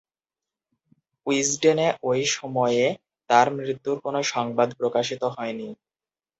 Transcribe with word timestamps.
উইজডেনে 1.27 1.87
ঐ 2.03 2.11
সময়ে 2.33 2.85
তার 3.29 3.47
মৃত্যুর 3.57 3.97
কোন 4.03 4.15
সংবাদ 4.33 4.69
প্রকাশিত 4.79 5.21
হয়নি। 5.35 5.67